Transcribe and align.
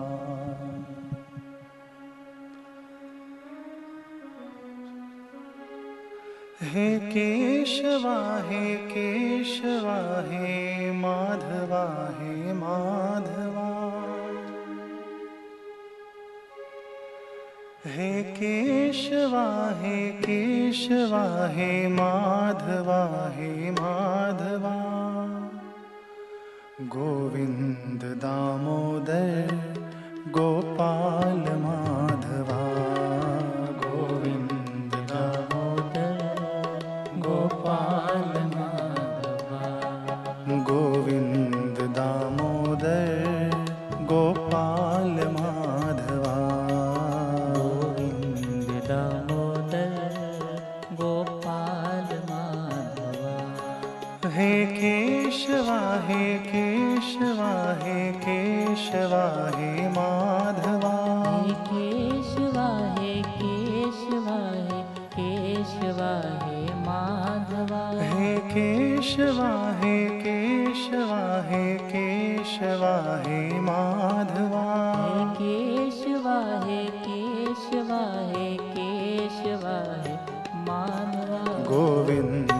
हे 6.61 7.00
केशवा 7.00 8.41
हे 8.41 8.75
केशवा 8.75 10.21
हे 10.28 10.91
माधवा 10.91 12.16
हे 12.20 12.54
माधवा। 12.54 13.66
हे 17.86 18.23
केशवा 18.23 19.44
हे 19.82 20.09
केशवा 20.09 21.48
हे 21.48 21.88
माधवा 21.88 23.02
हे 23.36 23.71
माधवा। 23.71 24.76
गोविन्द 26.82 28.02
दामोदर 28.04 29.48
गोपाल 30.27 31.44
माधवा 31.58 31.87
हे 57.98 58.12
केशवा 58.12 59.51
हे 59.55 59.87
माधवा। 59.87 60.98
हे 61.45 61.53
केशवा 61.53 62.95
हे 62.99 63.21
केशवा 63.21 64.38
हे 64.54 64.81
केशवा 64.92 66.12
हे 66.44 66.73
माधवा। 66.73 68.00
हे 68.04 68.38
केशवा 68.38 69.80
हे 69.84 70.08
केशवा 70.08 71.42
हे 71.45 71.78
केशवा 71.78 73.23
हे 73.26 73.59
माधवा। 73.59 74.67
हे 74.98 75.26
केशवा 75.34 76.61
हे 76.66 76.86
केशवा 76.86 78.32
हे 78.36 78.58
केशवा 78.58 80.02
हे 80.06 80.14
माधवा। 80.54 81.64
गोविन्द 81.64 82.57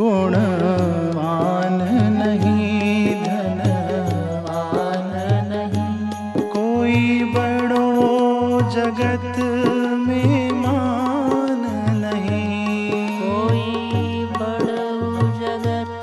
गुणवान 0.00 1.74
नहीं 2.12 3.14
धनवान 3.24 5.10
नहीं। 5.48 5.96
कोई 6.52 7.00
बड़ो 7.34 7.88
जगत 8.76 9.36
में 10.06 10.52
मान 10.62 11.62
नहीं। 11.96 13.02
कोई 13.20 13.66
बड़ो 14.38 14.88
जगत 15.42 16.02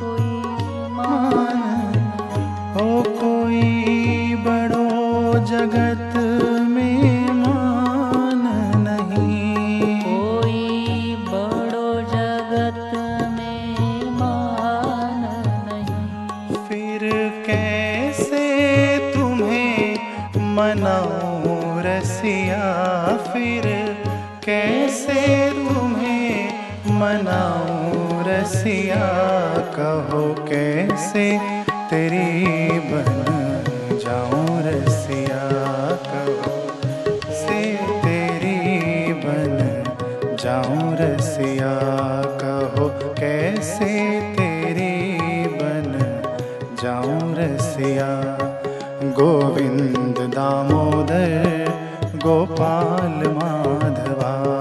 कोई 0.00 0.34
मान 0.98 1.62
हो 2.74 2.88
कोई 3.22 3.64
बड़ो 4.46 4.88
जगत 5.52 6.09
कैसे 25.00 25.50
तुम्हें 25.50 26.92
मनाऊं 27.00 28.24
रसिया, 28.24 29.06
कहो 29.76 30.22
कैसे 30.44 31.24
तेरी 31.90 32.78
बन 32.90 33.08
जाऊँ 34.04 34.60
रसिया, 34.66 35.40
कहो 36.08 37.32
से 37.32 37.60
तेरी 38.04 39.12
बन 39.24 39.56
जाऊँ 40.42 40.92
रसिया, 41.00 41.72
कहो 42.44 42.88
कैसे 43.20 43.92
तेरी 44.36 45.46
बन 45.56 45.90
जाऊँ 46.82 47.34
रसिया। 47.38 48.10
गोविंद 49.20 50.18
दामोदर, 50.36 51.68
गोपाल 52.22 53.22
माधवा 53.34 54.59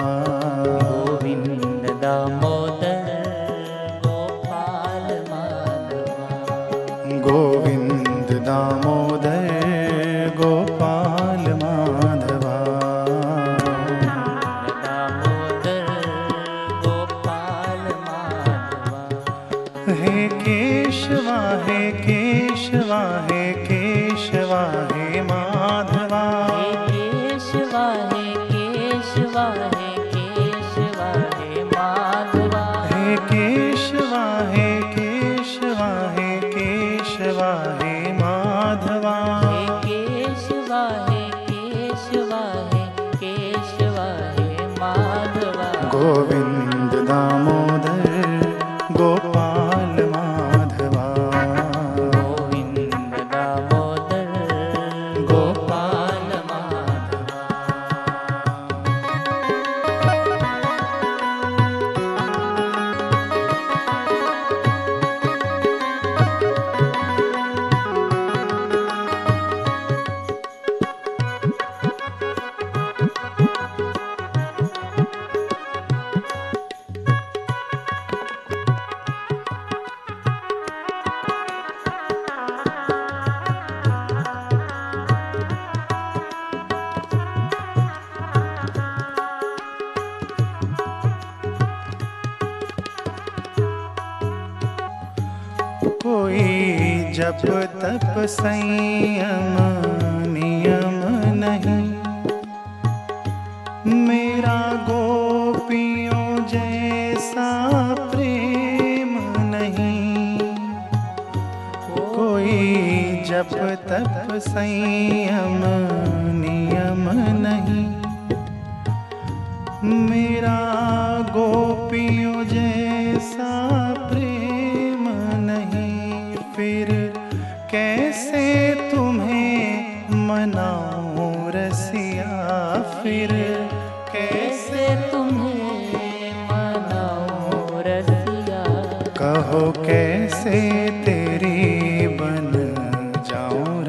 जप 97.29 97.45
तप 97.81 98.15
संयम। 98.29 99.78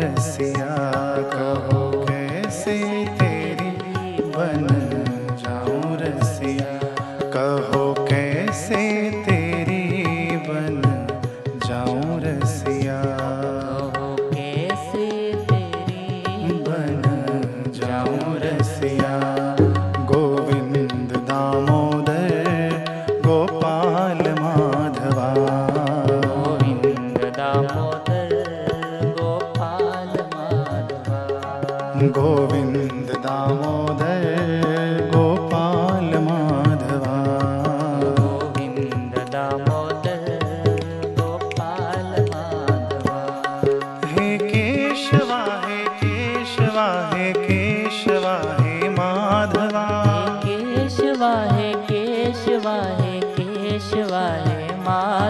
जाऊँ 0.01 0.15
रसिया 0.17 0.60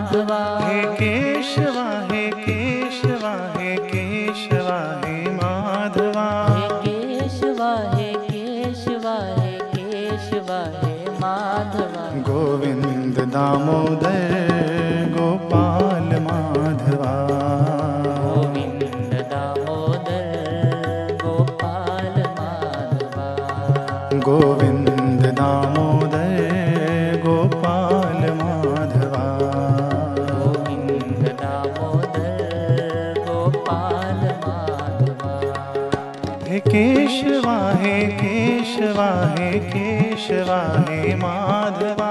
माधवा 0.00 0.58
हे 0.62 0.82
केशवा 0.82 2.06
हे 2.10 2.30
केशवा 2.30 3.52
हे 3.56 3.76
केशवा 3.76 5.00
हे 5.04 5.30
माधवा। 5.30 6.28
हे 6.58 6.68
केशवा 6.68 7.96
हे 7.96 8.12
केशवा 8.12 9.34
हे 9.38 9.58
केशवा 9.58 10.80
हे 10.82 11.10
माधवा। 11.10 12.04
गोविंद 12.14 13.14
दामोदर 13.18 14.32
गोपाल 15.18 16.18
माधवा। 16.22 17.12
गोविन्द 18.20 19.14
दामोदर 19.14 20.32
गोपाल 21.24 22.22
माधवा। 22.38 23.36
गोविंद 24.12 24.59
केशवा 36.72 37.56
हे 37.80 37.94
केशवा 38.20 39.08
हे 39.38 39.50
केशवा 39.72 40.60
हे 40.88 41.14
माधवा 41.22 42.10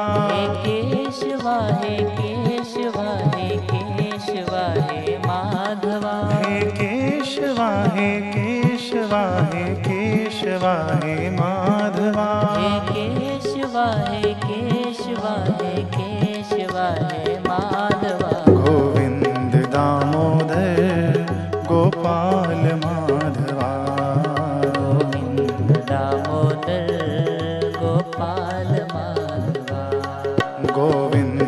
केशवा 0.66 1.56
हे 1.84 1.96
केशवा 2.18 3.08
हे 3.36 3.58
केशवा 3.70 4.66
हे 4.90 5.18
माधवा 5.26 6.16
हे 6.44 6.60
केशवा 6.80 7.70
हे 7.96 8.10
केशवा 8.34 9.22
हे 9.54 9.64
केशवा 9.88 10.76
हे 11.04 11.30
माधवा 11.40 12.28
हे 12.58 12.78
केशवा 12.92 13.86
हे 14.10 14.34
केशवा 14.46 15.36
हे 15.62 15.82
केशवा 15.96 16.88
हे 17.12 17.29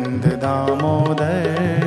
गोविंद 0.02 0.24
दामोदर 0.42 1.81